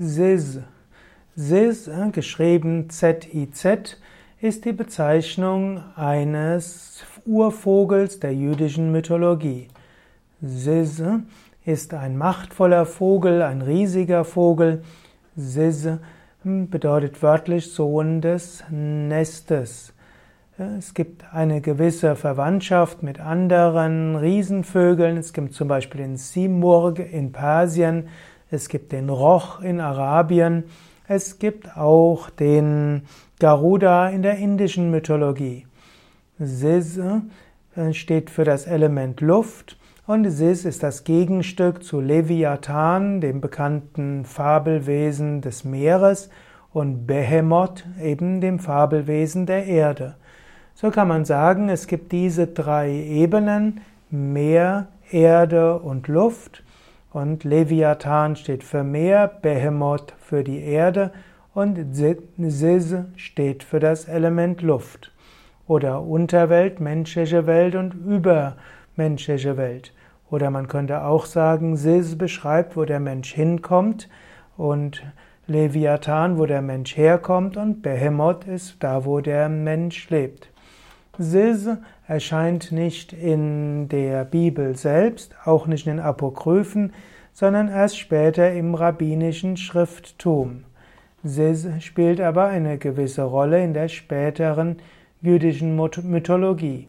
[0.00, 0.58] Ziz.
[1.36, 3.98] Ziz, äh, geschrieben Z-I-Z,
[4.40, 9.68] ist die Bezeichnung eines Urvogels der jüdischen Mythologie.
[10.42, 11.02] Ziz
[11.66, 14.82] ist ein machtvoller Vogel, ein riesiger Vogel.
[15.36, 15.86] Ziz
[16.44, 19.92] hm, bedeutet wörtlich Sohn des Nestes.
[20.78, 25.18] Es gibt eine gewisse Verwandtschaft mit anderen Riesenvögeln.
[25.18, 28.08] Es gibt zum Beispiel den Simurg in Persien.
[28.50, 30.64] Es gibt den Roch in Arabien.
[31.06, 33.02] Es gibt auch den
[33.38, 35.66] Garuda in der indischen Mythologie.
[36.38, 43.40] Sis äh, steht für das Element Luft und Sis ist das Gegenstück zu Leviathan, dem
[43.40, 46.30] bekannten Fabelwesen des Meeres,
[46.72, 50.16] und Behemoth, eben dem Fabelwesen der Erde.
[50.74, 53.80] So kann man sagen, es gibt diese drei Ebenen,
[54.10, 56.62] Meer, Erde und Luft.
[57.12, 61.12] Und Leviathan steht für Meer, Behemoth für die Erde
[61.54, 65.12] und Sis steht für das Element Luft.
[65.66, 69.92] Oder Unterwelt, menschliche Welt und übermenschliche Welt.
[70.30, 74.08] Oder man könnte auch sagen, Sis beschreibt, wo der Mensch hinkommt
[74.56, 75.02] und
[75.48, 80.48] Leviathan, wo der Mensch herkommt und Behemoth ist da, wo der Mensch lebt.
[81.22, 81.68] Sis
[82.08, 86.94] erscheint nicht in der Bibel selbst, auch nicht in den Apokryphen,
[87.34, 90.64] sondern erst später im rabbinischen Schrifttum.
[91.22, 94.78] Sis spielt aber eine gewisse Rolle in der späteren
[95.20, 96.88] jüdischen Mythologie.